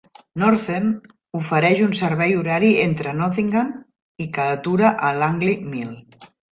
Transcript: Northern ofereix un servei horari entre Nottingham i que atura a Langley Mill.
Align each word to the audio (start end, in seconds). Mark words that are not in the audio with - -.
Northern 0.43 0.87
ofereix 1.41 1.83
un 1.89 1.93
servei 1.99 2.33
horari 2.39 2.73
entre 2.87 3.15
Nottingham 3.21 3.73
i 4.27 4.31
que 4.39 4.53
atura 4.59 4.95
a 5.11 5.17
Langley 5.23 5.65
Mill. 5.73 5.97